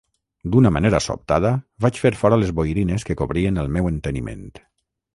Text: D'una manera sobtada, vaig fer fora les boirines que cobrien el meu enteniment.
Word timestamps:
D'una 0.53 0.71
manera 0.77 1.01
sobtada, 1.07 1.51
vaig 1.87 2.01
fer 2.05 2.13
fora 2.23 2.41
les 2.45 2.57
boirines 2.63 3.09
que 3.11 3.19
cobrien 3.23 3.65
el 3.67 3.73
meu 3.77 3.95
enteniment. 3.95 4.47